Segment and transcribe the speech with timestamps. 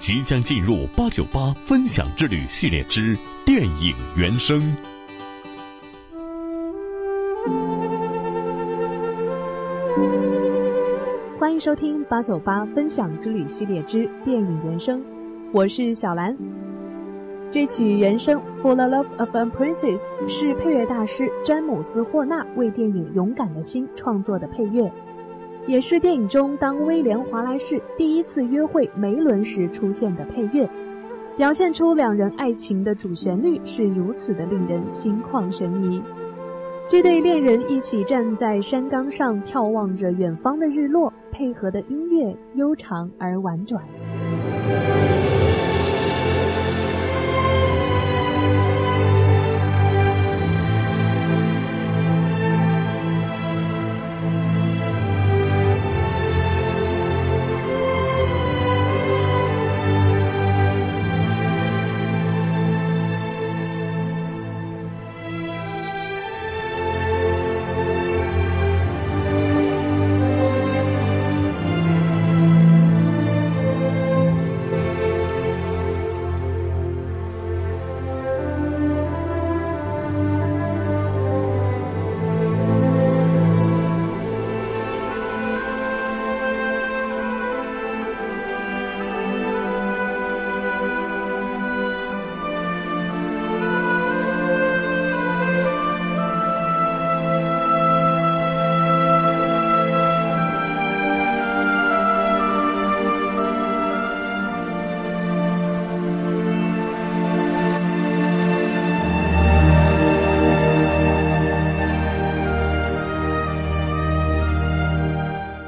[0.00, 3.14] 即将进入八九八分享之旅系列之
[3.44, 4.74] 电影原声。
[11.38, 15.04] 欢迎收听八九八分享之旅系列之电影原声，
[15.52, 16.34] 我是小兰。
[17.50, 24.90] 这曲原声《For the Love of a Princess》是配乐大师詹姆斯·霍纳为电影《勇敢的心》创作的配乐，
[25.66, 30.68] 也是电影中当威廉·华莱士第一次约会梅伦时出现的配乐，
[31.36, 36.02] 表现出两人爱情的主旋律是如此的令人心旷神怡。
[36.88, 43.80] 这对恋人一起站在山岗上，眺望着远方的日落，配合的音乐悠长而婉转。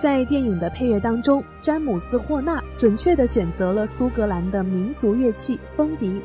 [0.00, 6.22] 在电影的配乐当中，詹姆斯·霍纳准确地选择了苏格兰的民族乐器风笛，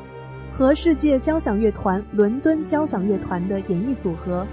[0.52, 4.46] 和世界交响乐团伦敦交响乐团的演绎组合，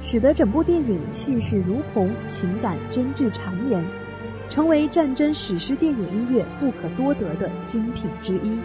[0.00, 3.84] 使得整部电影气势如虹，情感真挚缠绵，
[4.48, 8.60] 成为战争史诗电影音乐不可多得的精品之一。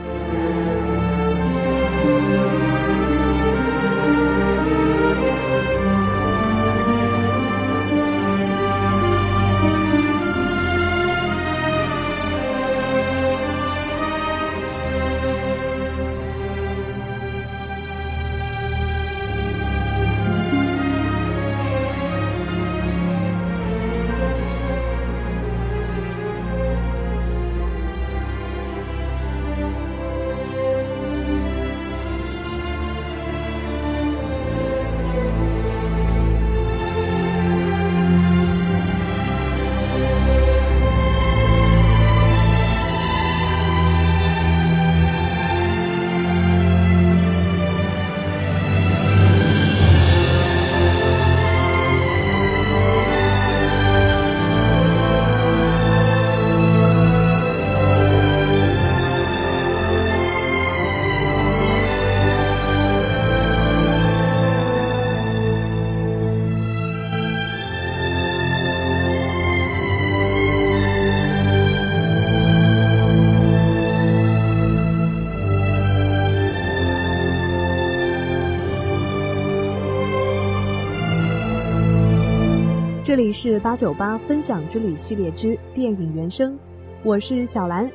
[83.13, 86.57] 这里是八九八分享之旅系列之电影原声，
[87.03, 87.87] 我是小兰，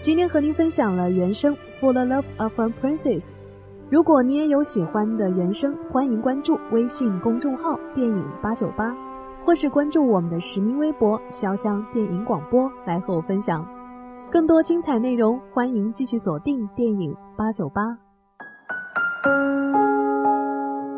[0.00, 3.20] 今天和您分享了原声《For the Love of a Princess》。
[3.90, 8.96] 如果你也有喜欢的原声，欢迎关注微信公众号“电影八九八”，
[9.42, 13.66] 或是关注我们的实名微博“潇湘电影广播”来和我分享
[14.30, 15.36] 更多精彩内容。
[15.50, 17.98] 欢迎继续锁定电影八九八，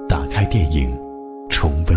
[0.07, 0.95] 打开电影，
[1.49, 1.97] 重温